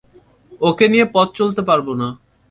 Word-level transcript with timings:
ওঁকে 0.61 0.85
নিয়ে 0.87 1.05
পথ 1.13 1.27
চলতে 1.39 1.61
পারব 1.69 1.87
না। 1.93 2.07